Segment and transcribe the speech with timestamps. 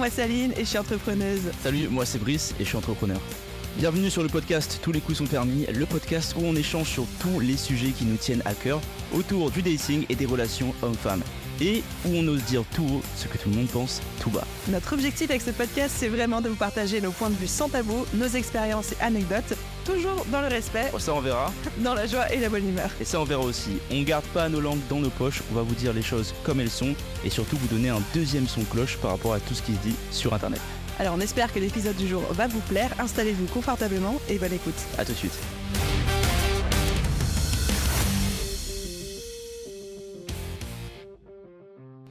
[0.00, 1.42] Moi c'est Aline et je suis entrepreneuse.
[1.62, 3.20] Salut, moi c'est Brice et je suis entrepreneur.
[3.76, 7.04] Bienvenue sur le podcast Tous les coups sont permis, le podcast où on échange sur
[7.20, 8.80] tous les sujets qui nous tiennent à cœur
[9.12, 11.22] autour du dating et des relations hommes-femmes.
[11.60, 14.46] Et où on ose dire tout haut ce que tout le monde pense tout bas.
[14.68, 17.68] Notre objectif avec ce podcast, c'est vraiment de vous partager nos points de vue sans
[17.68, 19.54] tabou, nos expériences et anecdotes,
[19.92, 21.52] toujours dans le respect, Oh, ça on verra.
[21.78, 22.90] dans la joie et la bonne humeur.
[23.00, 23.78] Et ça on verra aussi.
[23.90, 26.60] On garde pas nos langues dans nos poches, on va vous dire les choses comme
[26.60, 26.94] elles sont
[27.24, 29.78] et surtout vous donner un deuxième son cloche par rapport à tout ce qui se
[29.80, 30.60] dit sur internet.
[30.98, 34.74] Alors on espère que l'épisode du jour va vous plaire, installez-vous confortablement et bonne écoute.
[34.98, 35.38] A tout de suite.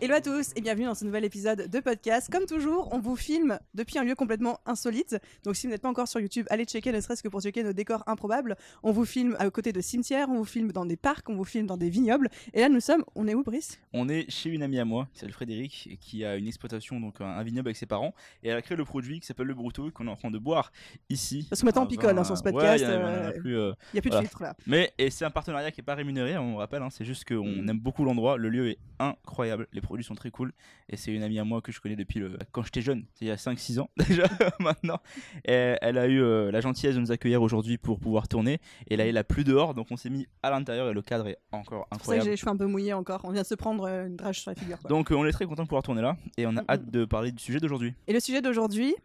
[0.10, 2.32] Hello à tous et bienvenue dans ce nouvel épisode de podcast.
[2.32, 5.16] Comme toujours, on vous filme depuis un lieu complètement insolite.
[5.44, 7.62] Donc si vous n'êtes pas encore sur YouTube, allez checker ne serait-ce que pour checker
[7.62, 8.56] nos décors improbables.
[8.82, 11.44] On vous filme à côté de cimetières, on vous filme dans des parcs, on vous
[11.44, 12.30] filme dans des vignobles.
[12.56, 13.80] Et là nous sommes, on est où Brice?
[13.94, 17.22] On est chez une amie à moi, qui s'appelle Frédéric, qui a une exploitation, donc
[17.22, 19.92] un, vignoble avec ses parents, et elle a créé le produit qui s'appelle le Bruto,
[19.92, 20.72] qu'on est en train de boire
[21.12, 21.46] ici.
[21.52, 22.84] Parce que maintenant on picole hein, sur ce podcast.
[22.84, 24.42] y en a- y en a euh, plus, euh, Il n'y a plus de filtre
[24.42, 24.56] là.
[24.66, 27.46] Mais et c'est un partenariat qui est pas rémunéré, on rappelle, hein, c'est juste qu'on
[27.46, 27.70] Mm.
[27.70, 30.54] aime beaucoup l'endroit, le lieu est incroyable, les produits sont très cool,
[30.90, 32.38] et c'est une amie à moi que je connais depuis le...
[32.52, 34.24] quand j'étais jeune, c'est il y a 5-6 ans déjà
[34.60, 35.00] maintenant.
[35.46, 38.98] Et elle a eu euh, la gentillesse de nous accueillir aujourd'hui pour pouvoir tourner, et
[38.98, 41.38] là elle a plus dehors, donc on s'est mis à l'intérieur et le cadre est
[41.52, 42.30] encore C'est pour ça que j'ai incroyable.
[42.32, 43.22] les cheveux un peu mouillés encore.
[43.24, 44.80] On vient de se prendre euh, une drage sur la figure.
[44.80, 44.90] quoi.
[44.90, 46.92] Donc euh, on est très content de pouvoir tourner là, et on a Mm, hâte
[46.92, 47.94] de parler du sujet d'aujourd'hui.
[48.08, 48.96] Et le sujet d'aujourd'hui,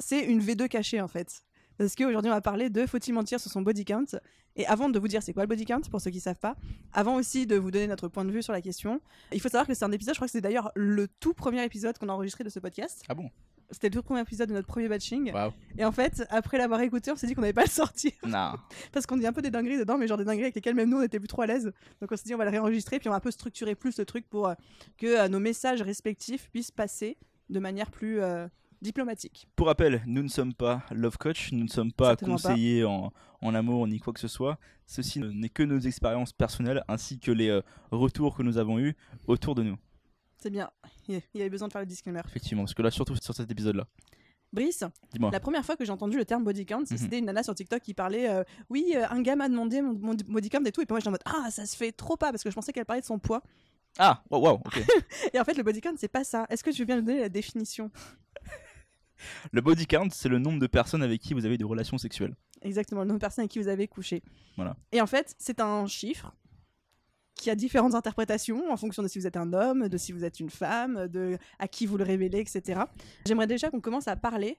[0.00, 1.42] c'est une V2 cachée en fait.
[1.78, 4.04] Parce qu'aujourd'hui, on va parler de faut-il mentir sur son body count.
[4.56, 6.56] Et avant de vous dire c'est quoi le body count, pour ceux qui savent pas,
[6.92, 9.00] avant aussi de vous donner notre point de vue sur la question,
[9.32, 11.62] il faut savoir que c'est un épisode, je crois que c'est d'ailleurs le tout premier
[11.64, 13.02] épisode qu'on a enregistré de ce podcast.
[13.08, 13.30] Ah bon?
[13.70, 15.32] C'était le tout premier épisode de notre premier batching.
[15.32, 15.52] Waouh.
[15.76, 18.12] Et en fait, après l'avoir écouté, on s'est dit qu'on n'allait pas le sortir.
[18.26, 18.54] Non.
[18.92, 20.88] Parce qu'on dit un peu des dingueries dedans, mais genre des dingueries avec lesquelles même
[20.88, 21.72] nous on était plus trop à l'aise.
[22.00, 23.98] Donc on s'est dit on va le réenregistrer, puis on va un peu structurer plus
[23.98, 24.54] le truc pour euh,
[24.98, 27.18] que euh, nos messages respectifs puissent passer
[27.50, 28.48] de manière plus euh,
[28.86, 29.46] diplomatique.
[29.56, 33.54] Pour rappel, nous ne sommes pas love coach, nous ne sommes pas conseillers en, en
[33.54, 34.58] amour ni quoi que ce soit.
[34.86, 37.60] Ceci n'est que nos expériences personnelles ainsi que les euh,
[37.90, 38.96] retours que nous avons eus
[39.26, 39.76] autour de nous.
[40.38, 40.70] C'est bien.
[41.08, 42.20] Il y avait besoin de faire le disclaimer.
[42.26, 43.86] Effectivement, parce que là, surtout sur cet épisode-là.
[44.52, 44.84] Brice,
[45.32, 46.96] la première fois que j'ai entendu le terme body count, Mhm.
[46.96, 49.92] c'était une nana sur TikTok qui parlait euh, Oui, euh, un gars m'a demandé mon,
[49.94, 50.80] mon body count et tout.
[50.80, 52.54] Et puis moi j'étais en mode Ah, ça se fait trop pas parce que je
[52.54, 53.42] pensais qu'elle parlait de son poids.
[53.98, 54.78] Ah, wow, wow, ok.
[55.34, 56.46] Et en fait, le body count, c'est pas ça.
[56.50, 57.90] Est-ce que tu veux bien nous donner la définition?
[59.52, 62.34] Le body count, c'est le nombre de personnes avec qui vous avez des relations sexuelles.
[62.62, 64.22] Exactement, le nombre de personnes avec qui vous avez couché.
[64.56, 64.76] Voilà.
[64.92, 66.34] Et en fait, c'est un chiffre
[67.34, 70.24] qui a différentes interprétations en fonction de si vous êtes un homme, de si vous
[70.24, 72.80] êtes une femme, de à qui vous le révélez, etc.
[73.26, 74.58] J'aimerais déjà qu'on commence à parler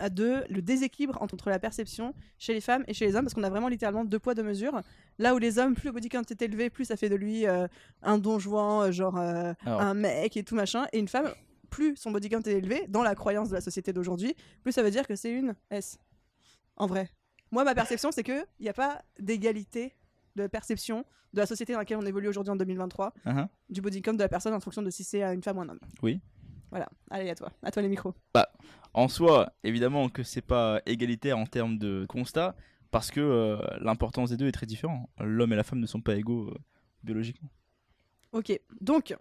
[0.00, 3.34] euh, de le déséquilibre entre la perception chez les femmes et chez les hommes, parce
[3.34, 4.82] qu'on a vraiment littéralement deux poids, deux mesures.
[5.18, 7.46] Là où les hommes, plus le body count est élevé, plus ça fait de lui
[7.46, 7.68] euh,
[8.02, 10.86] un don juan, euh, genre euh, un mec et tout machin.
[10.92, 11.32] Et une femme,
[11.66, 14.82] plus son body count est élevé, dans la croyance de la société d'aujourd'hui, plus ça
[14.82, 15.98] veut dire que c'est une S.
[16.76, 17.10] En vrai.
[17.50, 19.94] Moi, ma perception, c'est qu'il n'y a pas d'égalité
[20.34, 24.02] de perception de la société dans laquelle on évolue aujourd'hui en 2023, Hein, du body
[24.02, 25.80] count de la personne en fonction de si c'est une femme ou un homme.
[26.02, 26.20] Oui.
[26.70, 26.88] Voilà.
[27.10, 27.52] Allez, à toi.
[27.62, 28.14] À toi les micros.
[28.94, 32.56] En soi, évidemment que c'est pas égalitaire en termes de constat,
[32.90, 35.08] parce que euh, l'importance des deux est très différente.
[35.20, 36.54] L'homme et la femme ne sont pas égaux euh,
[37.04, 37.50] biologiquement.
[38.32, 38.58] Ok.
[38.80, 39.14] Donc,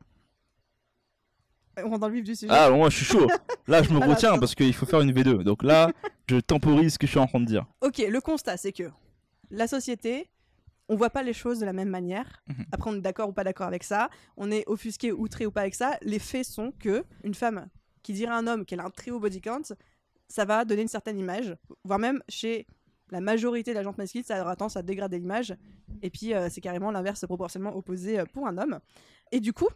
[1.84, 2.52] on rentre dans le vif du sujet.
[2.53, 3.28] Ah, moi je suis chaud.
[3.68, 5.44] Là, je me Ah, retiens parce qu'il faut faire une V2.
[5.44, 5.91] Donc là,
[6.28, 7.66] je temporise ce que je suis en train de dire.
[7.81, 8.90] Ok, le constat, c'est que
[9.52, 10.30] la société,
[10.90, 12.44] on voit pas les choses de la même manière.
[12.47, 12.66] Mhm.
[12.72, 14.09] Après, on est d'accord ou pas d'accord avec ça.
[14.38, 15.97] On est offusqué, outré ou pas avec ça.
[16.02, 17.68] Les faits sont que une femme
[18.03, 19.74] qui dirait à un homme qu'elle a un très haut body count,
[20.28, 22.68] ça va donner une certaine image, voire même chez
[23.12, 25.56] la majorité de la gente masculine, ça aura tendance à dégrader l'image.
[26.02, 28.80] Et puis, euh, c'est carrément l'inverse proportionnellement opposé euh, pour un homme.
[29.31, 29.68] Et du coup,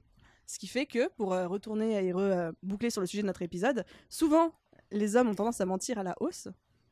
[0.50, 3.86] ce qui fait que, pour euh, retourner et reboucler sur le sujet de notre épisode,
[4.10, 4.52] souvent,
[4.90, 6.48] les hommes ont tendance à mentir à la hausse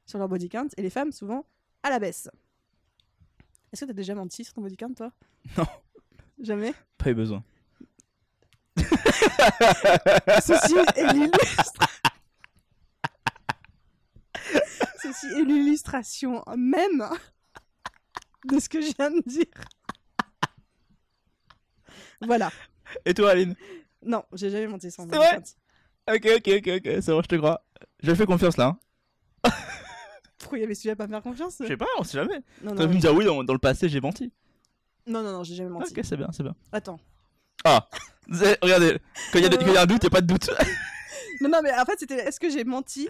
[0.06, 1.44] sur leur body count et les femmes, souvent,
[1.82, 2.30] à la baisse.
[3.74, 5.12] Est-ce que t'as déjà menti sur ton body count, toi?
[5.58, 5.66] Non.
[6.40, 6.72] Jamais?
[7.00, 7.44] Pas eu besoin.
[8.78, 11.88] Ceci est l'illustration.
[15.02, 17.10] Ceci est l'illustration même
[18.46, 19.48] de ce que je viens de dire.
[22.22, 22.52] Voilà.
[23.06, 23.56] Et toi, Aline
[24.04, 25.42] Non, j'ai jamais menti mon C'est vrai.
[26.10, 27.62] Ok, ok, ok, ok, c'est bon, je te crois.
[28.02, 28.78] Je fais confiance là.
[29.46, 29.50] hein.
[30.38, 32.40] Pourquoi il y avait celui à pas faire confiance Je sais pas, on sait jamais.
[32.62, 34.32] Non, non, pu me dire oui, dans, dans le passé, j'ai menti.
[35.06, 35.92] non, non, non, j'ai jamais menti.
[35.92, 36.56] Ok, c'est bien, c'est bien.
[36.72, 37.00] Attends.
[37.66, 37.88] Ah,
[38.62, 39.00] regardez,
[39.34, 40.50] quand il y, a y un doute, il n'y a pas de doute.
[41.40, 43.08] Non, non, mais en fait, c'était est-ce que j'ai menti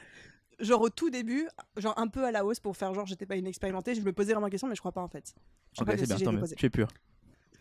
[0.59, 1.47] Genre au tout début,
[1.77, 4.33] genre un peu à la hausse pour faire genre j'étais pas inexpérimentée, je me posais
[4.33, 5.33] vraiment la question, mais je crois pas en fait.
[5.77, 6.43] Je ok, c'est bien, tant mieux.
[6.57, 6.87] Tu es pur.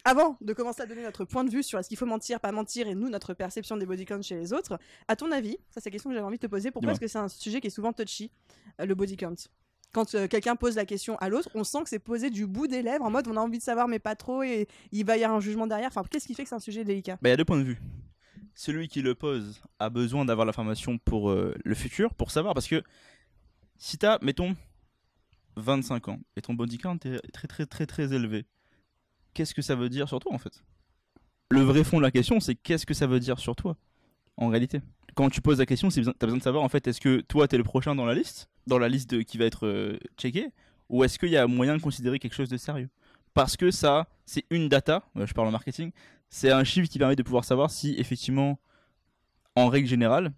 [0.06, 2.53] Avant de commencer à donner notre point de vue sur est-ce qu'il faut mentir, pas
[2.53, 5.81] mentir, et nous, notre perception des body counts chez les autres, à ton avis, ça
[5.81, 7.61] c'est la question que j'avais envie de te poser, pourquoi est-ce que c'est un sujet
[7.61, 8.31] qui est souvent touchy,
[8.81, 9.35] euh, le body count
[9.93, 12.67] quand euh, quelqu'un pose la question à l'autre, on sent que c'est posé du bout
[12.67, 15.17] des lèvres, en mode on a envie de savoir mais pas trop, et il va
[15.17, 15.88] y avoir un jugement derrière.
[15.88, 17.14] Enfin, qu'est-ce qui fait que c'est un sujet délicat?
[17.23, 17.81] Bah, il y a deux points de vue.
[18.55, 22.69] Celui qui le pose a besoin d'avoir l'information pour euh, le futur, pour savoir, parce
[22.69, 22.82] que
[23.79, 24.55] si t'as, mettons,
[25.56, 28.44] 25 ans et ton body count est très très très très élevé,
[29.37, 30.65] qu'est-ce que ça veut dire sur toi en fait?
[31.50, 33.77] Le vrai fond de la question, c'est qu'est-ce que ça veut dire sur toi
[34.38, 34.81] en réalité?
[35.15, 37.47] Quand tu poses la question, besoin- t'as besoin de savoir en fait, est-ce que toi
[37.47, 40.49] t'es le prochain dans la liste, dans la liste de- qui va être euh, checkée,
[40.88, 42.88] ou est-ce qu'il y a moyen de considérer quelque chose de sérieux?
[43.35, 45.93] Parce que ça, c'est une data, euh, je parle en marketing,
[46.31, 48.59] c'est un chiffre qui permet de pouvoir savoir si effectivement,
[49.55, 50.32] en règle générale,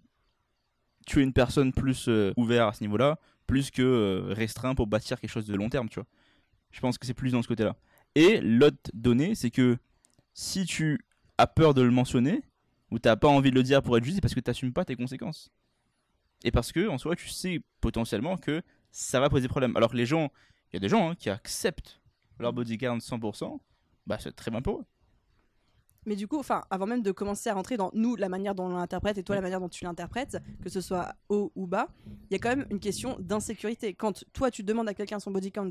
[1.07, 3.17] tu es une personne plus euh, ouverte à ce niveau-là,
[3.47, 6.07] plus que euh, restreint pour bâtir quelque chose de long terme, tu vois?
[6.71, 7.75] Je pense que c'est plus dans ce côté-là.
[8.15, 9.77] Et l'autre donnée, c'est que
[10.33, 10.99] si tu
[11.37, 12.43] as peur de le mentionner,
[12.91, 14.85] ou t'as pas envie de le dire pour être juste, c'est parce que t'assumes pas
[14.85, 15.51] tes conséquences.
[16.43, 18.61] Et parce que, en soi, tu sais potentiellement que
[18.91, 19.75] ça va poser problème.
[19.75, 20.31] Alors que les gens,
[20.71, 22.01] il y a des gens hein, qui acceptent
[22.39, 23.59] leur body count 100%,
[24.07, 24.85] bah c'est très bien pour eux.
[26.05, 28.65] Mais du coup, enfin, avant même de commencer à rentrer dans nous, la manière dont
[28.65, 31.89] on l'interprète et toi, la manière dont tu l'interprètes, que ce soit haut ou bas,
[32.29, 33.93] il y a quand même une question d'insécurité.
[33.93, 35.69] Quand toi, tu demandes à quelqu'un son body count,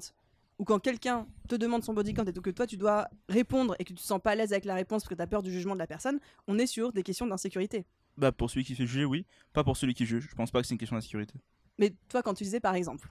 [0.58, 3.84] ou quand quelqu'un te demande son body count et que toi, tu dois répondre et
[3.84, 5.42] que tu te sens pas à l'aise avec la réponse parce que tu as peur
[5.42, 7.86] du jugement de la personne, on est sur des questions d'insécurité.
[8.16, 9.24] Bah pour celui qui fait juger, oui.
[9.52, 10.26] Pas pour celui qui juge.
[10.28, 11.34] Je pense pas que c'est une question d'insécurité.
[11.78, 13.08] Mais toi, quand tu disais par exemple,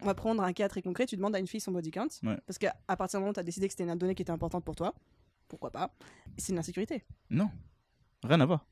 [0.00, 2.08] on va prendre un cas très concret, tu demandes à une fille son body count,
[2.22, 2.38] Ouais.
[2.46, 4.30] parce qu'à partir du moment où tu as décidé que c'était une donnée qui était
[4.32, 4.94] importante pour toi,
[5.48, 5.90] pourquoi pas,
[6.38, 7.04] c'est une insécurité.
[7.30, 7.50] Non.
[8.22, 8.66] Rien à voir.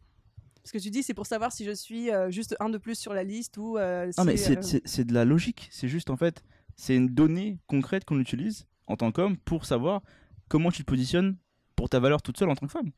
[0.65, 2.99] Ce que tu dis, c'est pour savoir si je suis euh, juste un de plus
[2.99, 5.69] sur la liste ou euh, Non, mais c'est euh, c'est de la logique.
[5.71, 6.43] C'est juste, en fait,
[6.77, 10.03] c'est une donnée concrète qu'on utilise en tant qu'homme pour savoir
[10.49, 11.37] comment tu te positionnes
[11.75, 12.91] pour ta valeur toute seule en tant que femme.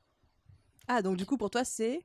[0.86, 2.00] Ah, donc du coup, pour toi, c'est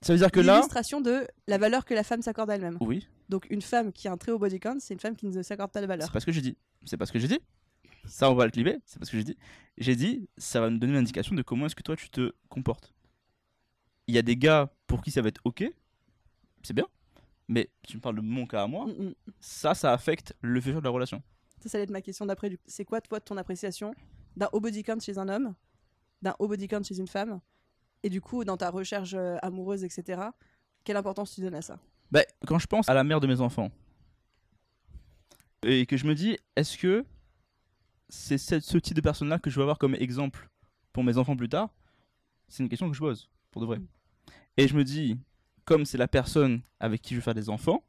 [0.00, 0.54] Ça veut dire que là.
[0.56, 2.76] l'illustration de la valeur que la femme s'accorde à elle-même.
[2.80, 5.26] Oui, Donc une femme qui a un très haut body count, c'est une femme qui
[5.26, 6.06] ne s'accorde pas de valeur.
[6.06, 6.56] c'est pas ce que j'ai dit.
[6.84, 7.40] C'est pas ce que j'ai dit.
[8.06, 8.78] Ça, on va le cliver.
[8.84, 9.36] C'est pas ce que j'ai dit.
[9.78, 12.32] J'ai dit, ça va me donner une indication de comment est-ce que toi tu te
[12.48, 12.92] comportes.
[14.08, 15.64] Il y a des gars pour qui ça va être ok,
[16.64, 16.86] c'est bien.
[17.48, 19.14] Mais tu me parles de mon cas à moi, Mm, mm.
[19.40, 21.22] ça, ça affecte le futur de la relation.
[21.60, 22.50] Ça, ça allait être ma question d'après.
[22.50, 23.94] du- C'est quoi, toi, ton appréciation
[24.36, 25.54] d'un haut body count chez un homme,
[26.22, 27.40] d'un haut body count chez une femme,
[28.02, 30.22] et du coup, dans ta recherche euh, amoureuse, etc.,
[30.84, 31.78] quelle importance tu donnes à ça?
[32.10, 33.70] Bah, quand je pense à la mère de mes enfants,
[35.64, 37.04] et que je me dis, est-ce que
[38.08, 40.48] c'est ce, ce type de personne-là que je veux avoir comme exemple
[40.92, 41.70] pour mes enfants plus tard?
[42.48, 43.78] C'est une question que je pose, pour de vrai.
[43.78, 43.86] Mm.
[44.58, 45.18] Et je me dis,
[45.64, 47.84] comme c'est la personne avec qui je veux faire des enfants,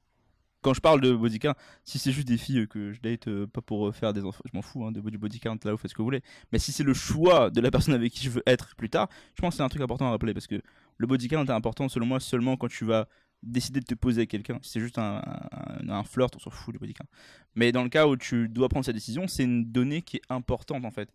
[0.62, 3.48] quand je parle de body count, si c'est juste des filles que je date, euh,
[3.48, 5.72] pas pour euh, faire des enfants, je m'en fous hein, de, du body count, là,
[5.72, 6.22] vous faites ce que vous voulez.
[6.54, 9.10] Mais si c'est le choix de la personne avec qui je veux être plus tard,
[9.36, 10.62] je pense que c'est un truc important à rappeler parce que
[10.98, 13.08] le body count est important selon moi seulement quand tu vas
[13.42, 14.58] décider de te poser avec quelqu'un.
[14.62, 15.22] Si c'est juste un,
[16.06, 17.08] flirt, on s'en fout du body count.
[17.56, 20.22] Mais dans le cas où tu dois prendre cette décision, c'est une donnée qui est
[20.30, 21.10] importante en fait.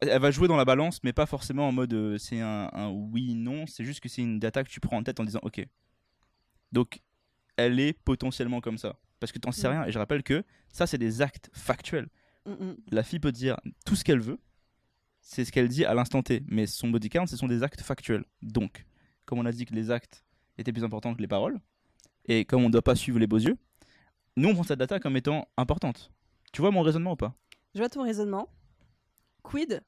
[0.00, 2.70] Elle- Elle va jouer dans la balance, mais pas forcément en mode euh, c'est un,
[2.72, 3.66] un oui, non.
[3.68, 5.64] C'est juste que c'est une data que tu prends en tête en disant ok.
[6.72, 7.00] Donc
[7.56, 8.98] elle est potentiellement comme ça.
[9.18, 9.72] Parce que t'en sais Mm.
[9.72, 9.84] rien.
[9.86, 12.08] Et je rappelle que ça, c'est des actes factuels.
[12.46, 12.76] Mm, mm.
[12.90, 14.38] La fille peut dire tout ce qu'elle veut.
[15.20, 16.42] C'est ce qu'elle dit à l'instant T.
[16.48, 18.24] Mais son body count, ce sont des actes factuels.
[18.40, 18.86] Donc,
[19.26, 20.24] comme on a dit que les actes
[20.56, 21.60] étaient plus importants que les paroles,
[22.24, 23.58] et comme on ne doit pas suivre les beaux yeux,
[24.36, 26.10] nous, on prend cette data comme étant importante.
[26.52, 27.34] Tu vois mon raisonnement ou pas?
[27.74, 28.48] Je vois ton raisonnement.
[29.42, 29.82] Quid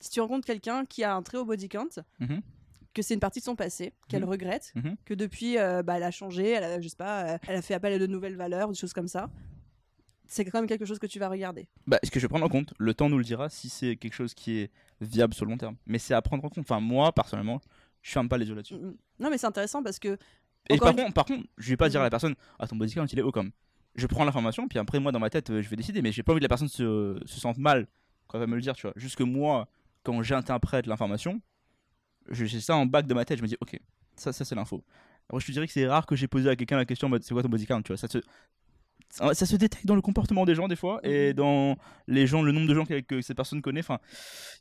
[0.00, 1.88] si tu rencontres quelqu'un qui a un très haut body count,
[2.20, 2.42] Mhm.
[2.96, 4.28] Que c'est une partie de son passé, qu'elle Mhm.
[4.30, 4.96] regrette, Mhm.
[5.04, 7.62] que depuis, euh, bah, elle a changé, elle a, je sais pas, euh, elle a
[7.62, 9.28] fait appel à de nouvelles valeurs, des choses comme ça.
[10.28, 11.68] C'est quand même quelque chose que tu vas regarder.
[11.86, 13.94] Bah, ce que je vais prendre en compte, le temps nous le dira si c'est
[13.96, 15.76] quelque chose qui est viable sur le long terme.
[15.86, 16.58] Mais c'est à prendre en compte.
[16.68, 17.60] Enfin, moi, personnellement,
[18.02, 18.74] je ferme pas les yeux là-dessus.
[18.74, 18.96] Mm, mm.
[19.20, 20.18] Non, mais c'est intéressant parce que
[20.68, 22.74] Et par une- contre, par contre, je vais pas dire à la personne, ah ton
[22.74, 23.52] body count il est haut comme.
[23.94, 26.02] Je prends l'information, puis après moi dans ma tête, euh, je vais décider.
[26.02, 27.86] Mais j'ai pas envie que la personne se, se sente mal
[28.26, 28.92] quand elle va me le dire, tu vois.
[28.96, 29.68] Juste que moi,
[30.02, 31.40] quand j'interprète l'information,
[32.30, 33.38] j'ai ça en bac de ma tête.
[33.38, 33.78] Je me dis, ok,
[34.16, 34.82] ça, ça c'est l'info.
[35.28, 37.34] Alors je te dirais que c'est rare que j'ai posé à quelqu'un la question, c'est
[37.34, 37.96] quoi ton body count, tu vois.
[37.96, 38.18] Ça se,
[39.10, 41.32] ça, ça se détecte dans le comportement des gens des fois et Mhm.
[41.34, 43.80] dans les gens, le nombre de gens que, que cette personne connaît.
[43.80, 43.98] Enfin,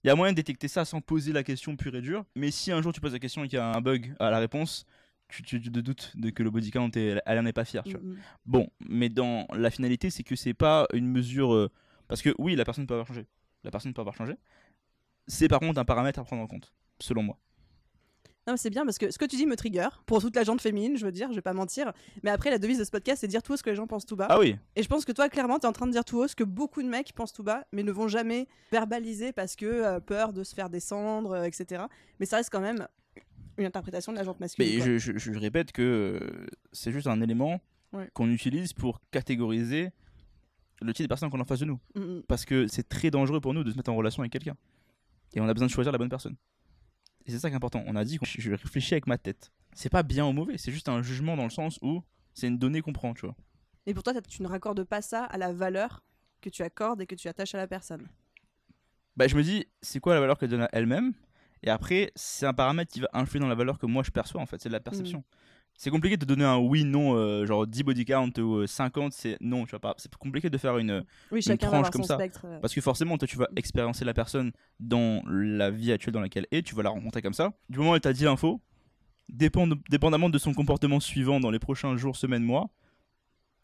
[0.04, 2.26] il y a moyen de détecter ça sans poser la question pure et dure.
[2.36, 4.30] Mais si un jour tu poses la question et qu'il y a un bug à
[4.32, 4.86] la réponse,
[5.28, 7.66] tu, tu, tu te doutes de que le body count, est- elle en est pas
[7.66, 8.02] fière, tu vois.
[8.02, 8.18] Mm, mm.
[8.46, 11.54] Bon, mais dans la finalité, c'est que c'est pas une mesure.
[11.54, 11.72] euh,
[12.08, 13.26] Parce que oui, la personne peut avoir changé.
[13.64, 14.34] La personne peut avoir changé.
[15.28, 17.40] C'est par contre un paramètre à prendre en compte, selon moi.
[18.48, 20.62] Non, c'est bien parce que ce que tu dis me trigger pour toute la gente
[20.62, 21.92] féminine, je veux dire, je vais pas mentir.
[22.24, 23.88] Mais après, la devise de ce podcast, c'est dire tout haut ce que les gens
[23.88, 24.28] pensent tout bas.
[24.30, 26.20] Ah oui, Et je pense que toi, clairement, tu es en train de dire tout
[26.20, 29.56] haut ce que beaucoup de mecs pensent tout bas, mais ne vont jamais verbaliser parce
[29.56, 31.86] que euh, peur de se faire descendre, euh, etc.
[32.20, 32.88] Mais ça reste quand même
[33.58, 34.78] une interprétation de la gente masculine.
[34.80, 37.60] mais je, je- je répète que euh, c'est juste un élément
[37.94, 38.10] Ouais.
[38.14, 39.90] qu'on utilise pour catégoriser
[40.82, 41.80] le type de personne qu'on a en face de nous.
[41.96, 42.24] Mm, mm.
[42.28, 44.56] Parce que c'est très dangereux pour nous de se mettre en relation avec quelqu'un.
[45.34, 46.36] Et on a besoin de choisir la bonne personne.
[47.26, 47.84] Et c'est ça qui est important.
[47.88, 49.52] On a dit que je réfléchis avec ma tête.
[49.74, 52.02] C'est pas bien ou mauvais, c'est juste un jugement dans le sens où
[52.34, 53.36] c'est une donnée qu'on prend, tu vois.
[53.86, 56.04] Et pour toi, tu ne raccordes pas ça à la valeur
[56.42, 58.08] que tu accordes et que tu attaches à la personne?
[59.18, 61.14] Bah, je me dis, c'est quoi la valeur qu'elle donne à elle-même?
[61.64, 64.42] Et après, c'est un paramètre qui va influer dans la valeur que moi je perçois,
[64.42, 65.24] en fait, c'est de la perception.
[65.78, 69.12] C'est compliqué de donner un oui, non, euh, genre 10 body count ou euh, 50,
[69.12, 69.94] c'est non, tu vois pas.
[69.98, 71.04] C'est compliqué de faire une.
[71.32, 72.16] Oui, va tranche comme ça.
[72.16, 72.42] spectre.
[72.46, 72.60] euh.
[72.62, 76.48] Parce que forcément, toi, tu vas expériencer la personne dans la vie actuelle dans laquelle
[76.52, 77.52] elle est, tu vas la rencontrer comme ça.
[77.70, 78.62] Du moment où elle t'a dit l'info,
[79.28, 82.70] dépend dépendamment de son comportement suivant dans les prochains jours, semaines, mois,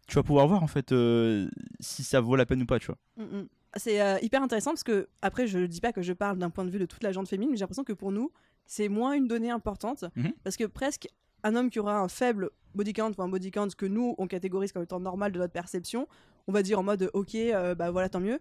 [0.07, 1.49] tu vas pouvoir voir en fait euh,
[1.79, 2.97] si ça vaut la peine ou pas, tu vois.
[3.17, 3.47] Mm, mm.
[3.77, 6.65] C'est euh, hyper intéressant parce que, après, je dis pas que je parle d'un point
[6.65, 8.29] de vue de toute la gente féminine, mais j'ai l'impression que pour nous,
[8.65, 10.33] c'est moins une donnée importante Mhm.
[10.43, 11.07] parce que presque
[11.43, 14.27] un homme qui aura un faible body count ou un body count que nous, on
[14.27, 16.07] catégorise comme étant normal de notre perception,
[16.47, 18.39] on va dire en mode ok, euh, bah voilà, tant mieux.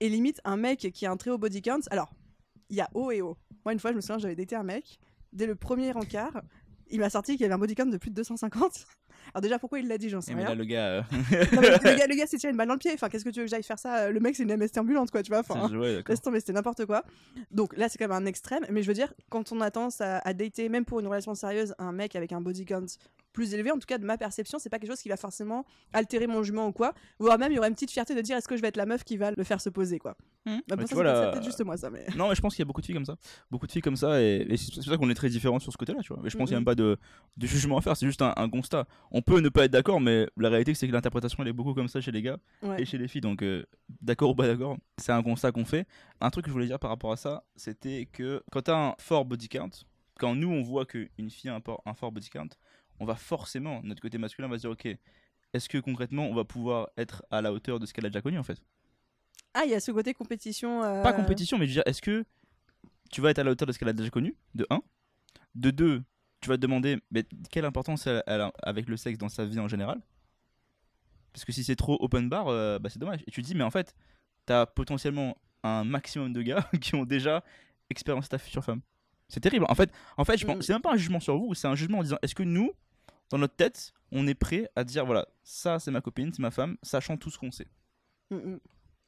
[0.00, 2.12] Et limite, un mec qui a un très haut body count, alors,
[2.70, 3.36] il y a haut et haut.
[3.64, 4.98] Moi, une fois, je me souviens, j'avais daté un mec,
[5.32, 6.42] dès le premier encart,
[6.90, 8.86] il m'a sorti qu'il avait un body count de plus de 250.
[9.34, 10.50] Alors, déjà, pourquoi il l'a dit, j'en sais mais rien.
[10.50, 10.86] là, le gars.
[10.86, 11.02] euh,
[11.52, 12.90] Non, mais le gars, le gars s'est tiré une balle dans le pied.
[12.94, 15.10] Enfin, qu'est-ce que tu veux que j'aille faire ça Le mec, c'est une MST ambulante,
[15.10, 15.40] quoi, tu vois.
[15.40, 15.68] Enfin,
[16.08, 17.04] laisse tomber, c'était n'importe quoi.
[17.50, 18.64] Donc là, c'est quand même un extrême.
[18.70, 21.34] Mais je veux dire, quand on a tendance à, à dater, même pour une relation
[21.34, 22.86] sérieuse, un mec avec un body count
[23.32, 25.64] plus élevé, en tout cas de ma perception, c'est pas quelque chose qui va forcément
[25.92, 26.94] altérer mon jugement ou quoi.
[27.18, 28.76] Voire même, il y aurait une petite fierté de dire est-ce que je vais être
[28.76, 30.16] la meuf qui va le faire se poser, quoi.
[30.46, 30.60] Hum.
[30.68, 31.90] Bah, pour ça, vois, peut-être juste moi, ça.
[31.90, 32.06] Mais...
[32.16, 33.16] Non, mais je pense qu'il y a beaucoup de filles comme ça.
[33.50, 35.72] Beaucoup de filles comme ça, et, et c'est pour ça qu'on est très différents sur
[35.72, 36.20] ce côté-là, tu vois.
[36.22, 36.64] Mais je pense qu'il n'y a Mhm.
[36.64, 36.98] même pas de,
[37.36, 38.86] de jugement à faire, c'est juste un, un constat.
[39.10, 41.74] On peut ne pas être d'accord, mais la réalité, c'est que l'interprétation, elle est beaucoup
[41.74, 42.82] comme ça chez les gars Ouais.
[42.82, 43.20] et chez les filles.
[43.20, 43.64] Donc, euh,
[44.00, 45.86] d'accord ou pas d'accord, c'est un constat qu'on fait.
[46.20, 48.76] Un truc que je voulais dire par rapport à ça, c'était que quand tu as
[48.76, 49.70] un fort body count,
[50.18, 52.48] quand nous, on voit qu'une fille a un fort body count,
[53.00, 54.86] on va forcément, notre côté masculin va se dire, ok,
[55.52, 58.22] est-ce que concrètement, on va pouvoir être à la hauteur de ce qu'elle a déjà
[58.22, 58.62] connu, en fait?
[59.54, 60.82] Ah, il y a ce côté compétition.
[60.84, 62.24] euh, pas compétition, mais je veux dire, est-ce que
[63.10, 64.36] tu vas être à la hauteur de ce qu'elle a déjà connu?
[64.54, 64.80] De 1.
[65.56, 66.02] De 2,
[66.40, 69.58] tu vas te demander mais quelle importance elle, a avec le sexe dans sa vie
[69.58, 70.00] en général?
[71.32, 73.20] Parce que si c'est trop open bar, euh, bah c'est dommage.
[73.26, 73.94] Et tu te dis, mais en fait,
[74.46, 77.42] t'as potentiellement un maximum de gars qui ont déjà
[77.88, 78.80] expérimenté ta future femme.
[79.28, 79.66] C'est terrible.
[79.68, 80.62] En fait, en fait je pense, Mm.
[80.62, 82.72] c'est même pas un jugement sur vous, c'est un jugement en disant, est-ce que nous,
[83.30, 86.50] dans notre tête, on est prêt à dire, voilà, ça c'est ma copine, c'est ma
[86.50, 87.68] femme, sachant tout ce qu'on sait.
[88.30, 88.60] Mm, mm.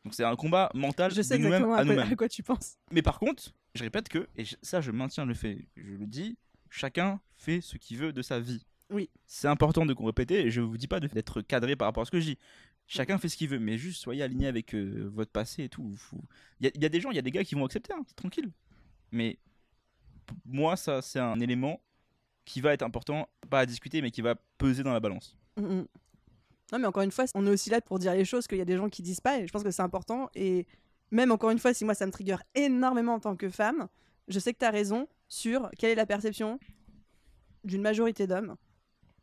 [0.05, 2.13] Donc c'est un combat mental Je sais de exactement à à quoi, nous-mêmes.
[2.13, 2.77] à quoi tu penses.
[2.91, 6.37] Mais par contre, je répète que, et ça je maintiens le fait, je le dis,
[6.71, 8.65] chacun fait ce qu'il veut de sa vie.
[8.91, 9.09] Oui.
[9.27, 12.11] C'est important de répéter, et je vous dis pas d'être cadré par rapport à ce
[12.11, 12.39] que je dis.
[12.89, 15.95] Chacun fait ce qu'il veut, mais juste soyez aligné avec euh, votre passé et tout.
[16.61, 17.65] Il y, a- il y a des gens, il y a des gars qui vont
[17.65, 18.51] accepter, hein, c'est tranquille.
[19.13, 19.39] Mais
[20.45, 21.81] moi, ça c'est un élément
[22.45, 25.37] qui va être important, pas à discuter, mais qui va peser dans la balance.
[25.57, 25.87] Mm, mm.
[26.73, 28.63] Non, mais encore une fois, on est aussi là pour dire les choses qu'il y
[28.63, 30.31] a des gens qui disent pas, et je pense que c'est important.
[30.35, 30.67] Et
[31.11, 33.89] même encore une fois, si moi ça me trigger énormément en tant que femme,
[34.29, 36.59] je sais que tu as raison sur quelle est la perception
[37.65, 38.57] d'une majorité d'hommes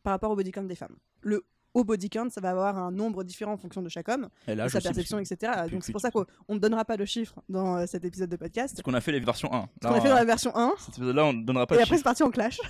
[0.02, 0.96] par rapport au body count des femmes.
[1.22, 4.28] Le haut body count, ça va avoir un nombre différent en fonction de chaque homme,
[4.46, 5.52] Et là, de sa perception, etc.
[5.64, 8.04] plus- Donc c'est pour ça qu'on on ne donnera pas de chiffres dans euh, cet
[8.04, 8.74] épisode de podcast.
[8.76, 9.68] Parce qu'on a fait les versions 1.
[9.82, 11.78] Ce qu'on a fait dans la version 1, Cet épisode-là, on ne donnera pas et
[11.78, 12.60] de après c'est parti en clash.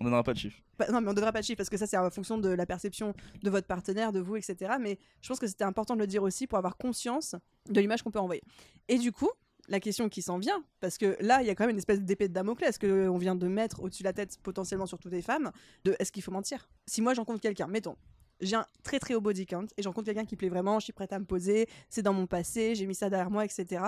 [0.00, 0.60] On donnera pas de chiffres.
[0.78, 2.38] Bah, non, mais on ne donnera pas de chiffres parce que ça, c'est en fonction
[2.38, 4.74] de la perception de votre partenaire, de vous, etc.
[4.80, 7.34] Mais je pense que c'était important de le dire aussi pour avoir conscience
[7.68, 8.42] de l'image qu'on peut envoyer.
[8.88, 9.30] Et du coup,
[9.68, 12.00] la question qui s'en vient, parce que là, il y a quand même une espèce
[12.00, 15.22] d'épée de Damoclès qu'on vient de mettre au-dessus de la tête potentiellement sur toutes les
[15.22, 15.50] femmes,
[15.84, 16.68] de est-ce qu'il faut mentir?
[16.86, 17.96] Si moi, j'en compte quelqu'un, mettons,
[18.40, 20.84] j'ai un très très haut body count et j'en compte quelqu'un qui plaît vraiment, je
[20.84, 23.82] suis prête à me poser, c'est dans mon passé, j'ai mis ça derrière moi, etc.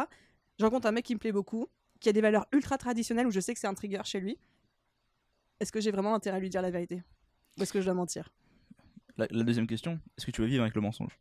[0.59, 1.69] J'en compte un mec qui me plaît beaucoup,
[2.01, 4.39] qui a des valeurs ultra traditionnelles où je sais que c'est un trigger chez lui.
[5.61, 7.03] Est-ce que j'ai vraiment intérêt à lui dire la vérité
[7.59, 8.33] Ou est-ce que je dois mentir?
[9.17, 11.19] La, la deuxième question, est-ce que tu veux vivre avec le mensonge?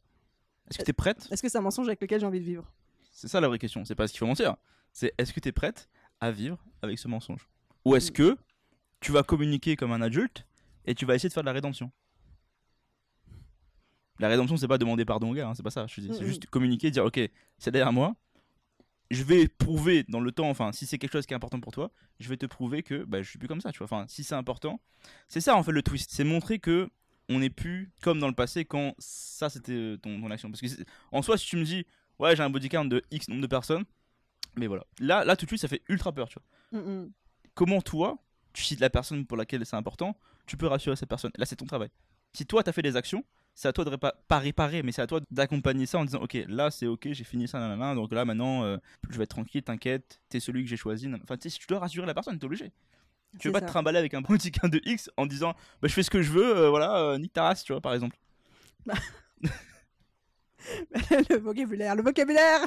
[0.70, 1.28] Est-ce que tu es prête?
[1.32, 2.72] Est-ce que c'est un mensonge avec lequel j'ai envie de vivre?
[3.12, 4.56] C'est ça la vraie question, c'est pas ce qu'il faut mentir.
[4.94, 5.90] C'est est-ce que tu es prête
[6.22, 7.50] à vivre avec ce mensonge?
[7.86, 8.38] Ou est-ce que
[9.02, 10.46] tu vas communiquer comme un adulte
[10.86, 11.92] et tu vas essayer de faire de la rédemption?
[14.20, 15.88] La rédemption, c'est pas demander pardon au gars, hein, c'est pas ça.
[15.88, 16.08] Je te dis.
[16.14, 16.28] C'est Mhm.
[16.28, 17.20] juste communiquer, dire ok,
[17.58, 18.16] c'est derrière moi.
[19.12, 21.72] Je vais prouver dans le temps, enfin, si c'est quelque chose qui est important pour
[21.72, 23.86] toi, je vais te prouver que bah, je suis plus comme ça, tu vois.
[23.86, 24.80] Enfin, si c'est important,
[25.28, 26.12] c'est ça en fait le twist.
[26.12, 26.90] C'est montrer que
[27.28, 30.52] on n'est plus comme dans le passé quand ça c'était euh, ton, ton action.
[30.52, 30.68] Parce que
[31.12, 31.86] en soi, si tu me dis
[32.20, 33.86] ouais, j'ai un body count de X nombre de personnes,
[34.56, 34.86] mais voilà.
[35.00, 36.38] Là, là tout de suite, ça fait ultra peur, tu
[36.72, 36.82] vois.
[36.82, 37.12] Mm, mm.
[37.56, 38.18] Comment toi,
[38.54, 41.32] tu cites la personne pour laquelle c'est important, tu peux rassurer cette personne.
[41.38, 41.90] Là, c'est ton travail.
[42.34, 43.24] Si toi, tu as fait des actions,
[43.60, 46.22] c'est à toi de pas, pas réparer, mais c'est à toi d'accompagner ça en disant
[46.22, 48.78] Ok, là, c'est ok, j'ai fini ça, nanana, donc là, maintenant, euh,
[49.10, 51.08] je vais être tranquille, t'inquiète, t'es celui que j'ai choisi.
[51.08, 51.24] nanana.
[51.26, 52.72] Enfin, tu sais, si tu dois rassurer la personne, t'es obligé.
[53.38, 56.04] Tu veux pas te trimballer avec un bodyguard de X en disant Bah, je fais
[56.04, 58.16] ce que je veux, euh, voilà, euh, nique ta race, tu vois, par exemple.
[61.30, 62.66] le vocabulaire, le vocabulaire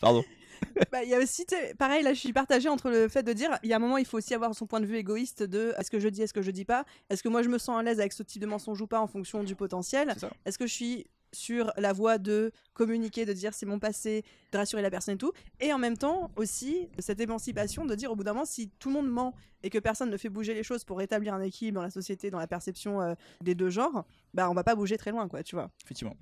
[0.00, 0.24] Pardon.
[0.92, 1.46] Bah, il y a aussi,
[1.78, 3.96] pareil, là je suis partagée entre le fait de dire, il y a un moment,
[3.96, 6.34] il faut aussi avoir son point de vue égoïste de est-ce que je dis, est-ce
[6.34, 6.84] que je dis pas?
[7.10, 9.00] Est-ce que moi je me sens à l'aise avec ce type de mensonge ou pas
[9.00, 10.14] en fonction du potentiel?
[10.44, 14.56] Est-ce que je suis sur la voie de communiquer, de dire c'est mon passé, de
[14.58, 18.16] rassurer la personne et tout Et en même temps aussi, cette émancipation de dire au
[18.16, 20.62] bout d'un moment, si tout le monde ment et que personne ne fait bouger les
[20.62, 24.04] choses pour rétablir un équilibre dans la société, dans la perception euh, des deux genres,
[24.34, 25.70] bah on va pas bouger très loin, quoi, tu vois.
[25.84, 26.16] Effectivement.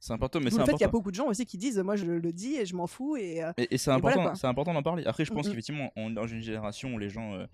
[0.00, 0.98] C'est important, mais c'est le fait qu'il y a important.
[0.98, 3.42] beaucoup de gens aussi qui disent, moi je le dis et je m'en fous et...
[3.42, 5.04] euh, Et, et c'est voilà, important, c'est important d'en parler.
[5.06, 5.52] Après, je pense Mhm.
[5.52, 7.46] qu'effectivement, on est dans une génération où les gens, euh,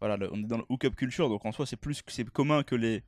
[0.00, 2.74] voilà, on est dans le hook-up culture, donc en soi, c'est plus, c'est commun que
[2.74, 3.02] les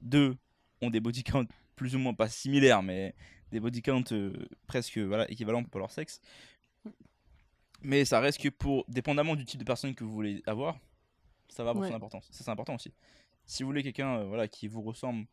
[0.00, 0.36] deux
[0.82, 1.44] ont des body counts
[1.80, 3.14] plus ou moins pas similaires, mais
[3.50, 4.34] des body counts euh,
[4.66, 6.20] presque, voilà, équivalents pour leur sexe.
[7.80, 10.78] Mais ça reste que pour, dépendamment du type de personne que vous voulez avoir,
[11.48, 12.28] ça va avoir son importance.
[12.30, 12.92] Ça, c'est important aussi.
[13.46, 15.24] Si vous voulez quelqu'un, euh, voilà, qui vous ressemble.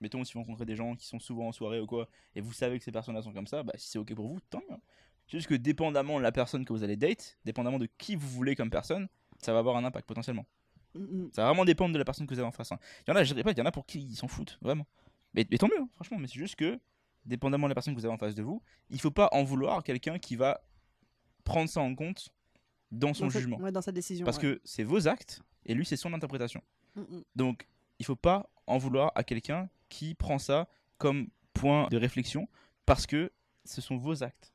[0.00, 2.52] Mettons, si vous rencontrez des gens qui sont souvent en soirée ou quoi, et vous
[2.52, 4.76] savez que ces personnes-là sont comme ça, bah, si c'est ok pour vous, tant mieux.
[5.26, 8.28] C'est juste que dépendamment de la personne que vous allez date, dépendamment de qui vous
[8.28, 9.08] voulez comme personne,
[9.40, 10.46] ça va avoir un impact potentiellement.
[10.94, 11.30] mm, mm.
[11.32, 12.70] Ça va vraiment dépendre de la personne que vous avez en face.
[12.70, 12.78] hein.
[13.04, 14.28] Il y en a, je dirais pas, il y en a pour qui ils s'en
[14.28, 14.86] foutent, vraiment.
[15.36, 16.18] Mais, mais tant mieux, hein, franchement.
[16.18, 16.80] Mais c'est juste que,
[17.24, 19.44] dépendamment de la personne que vous avez en face de vous, il faut pas en
[19.44, 20.60] vouloir quelqu'un qui va
[21.44, 22.30] prendre ça en compte
[22.90, 23.58] dans son Dans sa- jugement.
[23.58, 24.24] ouais, dans sa décision.
[24.24, 24.42] Parce ouais.
[24.56, 26.62] que c'est vos actes, et lui, c'est son interprétation.
[26.94, 27.22] Mm, mm.
[27.36, 32.48] Donc, il faut pas en vouloir à quelqu'un qui prend ça comme point de réflexion
[32.84, 33.32] parce que
[33.64, 34.52] ce sont vos actes.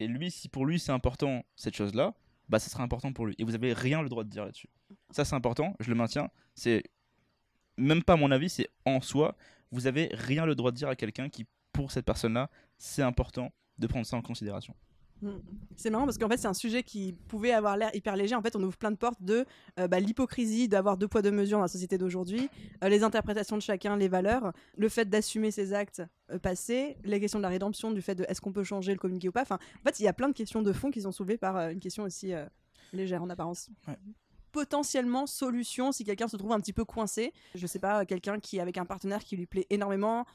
[0.00, 2.14] Et lui, si pour lui c'est important cette chose-là,
[2.48, 3.34] bah ça sera important pour lui.
[3.38, 4.68] Et vous avez rien le droit de dire là-dessus.
[5.10, 6.30] Ça c'est important, je le maintiens.
[6.54, 6.82] C'est
[7.76, 9.36] même pas mon avis, c'est en soi,
[9.74, 13.52] vous avez rien le droit de dire à quelqu'un qui pour cette personne-là, c'est important
[13.78, 14.74] de prendre ça en considération.
[15.20, 15.30] Mm.
[15.74, 18.36] C'est marrant parce qu'en fait c'est un sujet qui pouvait avoir l'air hyper léger.
[18.36, 19.44] En fait on ouvre plein de portes de
[19.80, 22.48] euh, bah, l'hypocrisie d'avoir deux poids deux mesures dans la société d'aujourd'hui,
[22.82, 27.18] euh, les interprétations de chacun, les valeurs, le fait d'assumer ses actes euh, passés, les
[27.18, 29.42] questions de la rédemption, du fait de est-ce qu'on peut changer le communiqué ou pas.
[29.42, 31.56] Enfin en fait il y a plein de questions de fond qui sont soulevées par
[31.70, 32.32] une question aussi
[32.92, 33.70] légère en apparence.
[33.88, 33.98] Ouais.
[34.54, 37.32] Potentiellement solution si quelqu'un se trouve un petit peu coincé.
[37.56, 40.26] Je sais pas, quelqu'un qui avec un partenaire qui lui plaît énormément,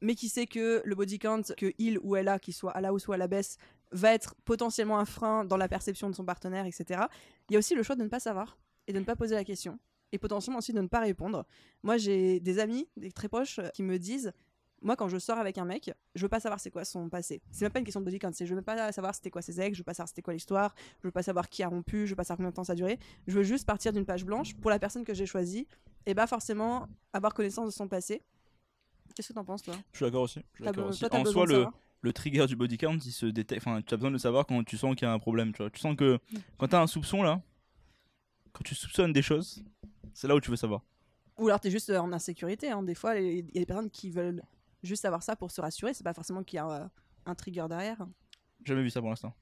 [0.00, 2.80] mais qui sait que le body count que il ou elle a, qu'il soit à
[2.80, 3.58] la hausse ou à la baisse,
[3.92, 7.02] va être potentiellement un frein dans la perception de son partenaire, etc.
[7.50, 9.34] Il y a aussi le choix de ne pas savoir et de ne pas poser
[9.34, 9.78] la question
[10.12, 11.44] et potentiellement aussi de ne pas répondre.
[11.82, 14.32] Moi, j'ai des amis, des très proches, qui me disent
[14.82, 17.42] moi, quand je sors avec un mec, je veux pas savoir c'est quoi son passé.
[17.50, 19.42] C'est même pas une question de body count, c'est je veux pas savoir c'était quoi
[19.42, 21.68] ses ex, je veux pas savoir c'était quoi l'histoire, je veux pas savoir qui a
[21.68, 22.98] rompu, je veux pas savoir combien de temps ça a duré.
[23.26, 25.66] Je veux juste partir d'une page blanche pour la personne que j'ai choisie
[26.04, 28.22] et bah forcément avoir connaissance de son passé.
[29.14, 29.74] Qu'est-ce que t'en penses, toi?
[29.92, 30.40] Je suis d'accord aussi.
[30.52, 31.00] je suis T'as d'accord aussi.
[31.00, 31.66] toi, En soi, le,
[32.02, 33.66] le trigger du body count, il se détecte.
[33.66, 35.52] Enfin, tu as besoin de le savoir quand tu sens qu'il y a un problème.
[35.52, 35.70] Tu, vois.
[35.70, 36.18] tu sens que
[36.58, 37.40] quand tu as un soupçon là,
[38.52, 39.64] quand tu soupçonnes des choses,
[40.12, 40.82] c'est là où tu veux savoir.
[41.38, 42.70] Ou alors t'es juste euh, en insécurité.
[42.70, 42.82] Hein.
[42.82, 44.42] Des fois, il y a des personnes qui veulent
[44.86, 45.94] juste savoir ça pour se rassurer.
[45.94, 46.88] C'est pas forcément qu'il y a euh,
[47.26, 48.06] un trigger derrière.
[48.64, 49.34] Jamais vu ça pour l'instant.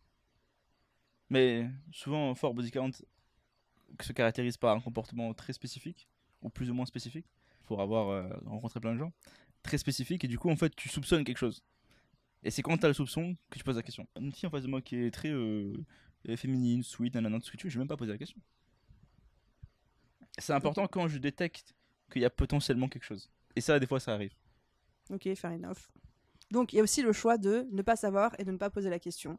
[1.31, 2.91] Mais souvent, fort body count
[4.01, 6.09] se caractérise par un comportement très spécifique,
[6.43, 7.27] ou plus ou moins spécifique,
[7.65, 9.13] pour avoir euh, rencontré plein de gens,
[9.63, 11.63] très spécifique, et du coup, en fait, tu soupçonnes quelque chose.
[12.43, 14.07] Et c'est quand tu as le soupçon que tu poses la question.
[14.21, 15.73] Une fille en face de moi qui est très euh,
[16.37, 18.41] féminine, sweet, nanana, tout ce que tu veux, je vais même pas poser la question.
[20.39, 21.75] C'est important quand je détecte
[22.11, 23.31] qu'il y a potentiellement quelque chose.
[23.57, 24.35] Et ça, des fois, ça arrive.
[25.13, 25.77] Ok, fair enough.
[26.51, 28.71] Donc il y a aussi le choix de ne pas savoir et de ne pas
[28.71, 29.39] poser la question.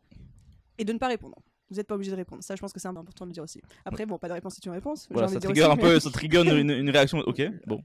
[0.78, 1.38] Et de ne pas répondre.
[1.70, 2.44] Vous n'êtes pas obligé de répondre.
[2.44, 3.62] Ça, je pense que c'est important de le dire aussi.
[3.86, 5.08] Après, bon, pas de réponse c'est une réponse.
[5.10, 7.20] Voilà, ça trigger aussi, un mais- peu, ça trigger une, une réaction.
[7.20, 7.78] Ok, bon,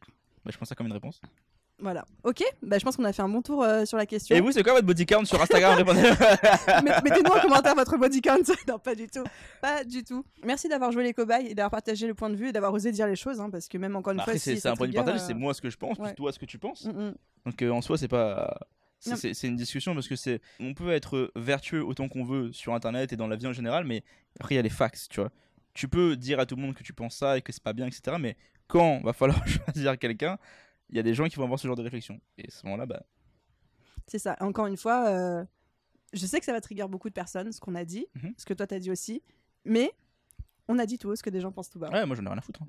[0.44, 1.20] bah, je pense ça comme une réponse.
[1.82, 2.04] Voilà.
[2.24, 4.36] Ok, bah, je pense qu'on a fait un bon tour euh, sur la question.
[4.36, 5.78] Et vous, c'est quoi votre body count sur Instagram?
[7.04, 8.42] Mettez-nous en commentaire votre body count.
[8.68, 9.24] non, pas du tout.
[9.62, 10.22] Pas du tout.
[10.44, 12.92] Merci d'avoir joué les cobayes et d'avoir partagé le point de vue et d'avoir osé
[12.92, 13.40] dire les choses.
[13.40, 15.24] hein, parce que même encore une Bah, fois, si c'est un point de partage, euh,
[15.26, 16.08] c'est moi ce que je pense, ouais.
[16.08, 16.84] plus toi ce que tu penses.
[16.84, 17.14] mm, mm.
[17.46, 18.59] Donc euh, en soi, c'est pas.
[18.98, 20.40] c'est- une discussion parce que c'est.
[20.61, 23.85] On peut être vertueux autant qu'on veut sur internet et dans la vie en général,
[23.85, 24.03] mais
[24.38, 25.31] après, il y a les facts, tu vois.
[25.74, 27.72] Tu peux dire à tout le monde que tu penses ça et que c'est pas
[27.72, 28.16] bien, etc.
[28.20, 30.38] Mais quand va falloir choisir quelqu'un,
[30.90, 32.20] il y a des gens qui vont avoir ce genre de réflexion.
[32.38, 33.03] Et à ce moment-là, bah.
[34.07, 34.37] C'est ça.
[34.40, 35.44] Encore une fois, euh,
[36.12, 38.35] je sais que ça va trigger beaucoup de personnes, ce qu'on a dit, Mhm.
[38.37, 39.22] ce que toi t'as dit aussi,
[39.64, 39.92] mais
[40.68, 41.90] on a dit tout haut ce que des gens pensent tout bas.
[41.90, 42.61] Ouais, moi j'en ai rien à foutre.
[42.62, 42.66] hein.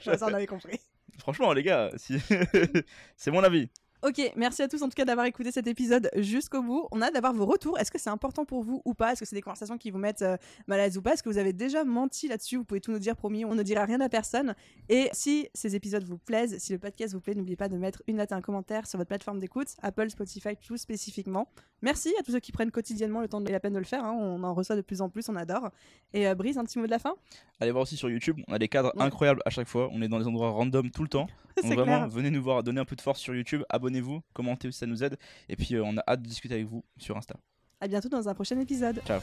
[0.00, 0.78] Ça, on avait compris.
[1.18, 1.90] Franchement, les gars,
[3.16, 3.68] c'est mon avis.
[4.02, 6.86] Ok, merci à tous en tout cas d'avoir écouté cet épisode jusqu'au bout.
[6.92, 7.78] On a d'avoir vos retours.
[7.78, 9.12] Est-ce que c'est important pour vous ou pas?
[9.12, 11.14] Est-ce que c'est des conversations qui vous mettent euh, mal à l'aise ou pas?
[11.14, 12.56] Est-ce que vous avez déjà menti là-dessus?
[12.58, 14.54] Vous pouvez tout nous dire, promis, on ne dira rien à personne.
[14.90, 18.02] Et si ces épisodes vous plaisent, si le podcast vous plaît, n'oubliez pas de mettre
[18.06, 21.48] une note et un commentaire sur votre plateforme d'écoute, Apple, Spotify, tout spécifiquement.
[21.82, 24.04] Merci à tous ceux qui prennent quotidiennement le temps et la peine de le faire.
[24.04, 24.14] hein.
[24.16, 25.70] On en reçoit de plus en plus, on adore.
[26.12, 27.14] Et euh, Brise, un petit mot de la fin?
[27.60, 29.02] Allez voir aussi sur YouTube, on a des cadres Ouais.
[29.02, 29.88] incroyables à chaque fois.
[29.92, 31.26] On est dans des endroits random tout le temps.
[31.62, 32.08] Donc vraiment, clair.
[32.08, 35.02] venez nous voir, donnez un peu de force sur YouTube, abonnez-vous, commentez aussi, ça nous
[35.02, 35.16] aide.
[35.48, 37.36] Et puis euh, on a hâte de discuter avec vous sur Insta.
[37.80, 39.00] À bientôt dans un prochain épisode.
[39.06, 39.20] Ciao.